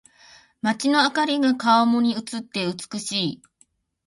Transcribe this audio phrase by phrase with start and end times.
[0.63, 3.41] 街の灯りが川面に映って美しい。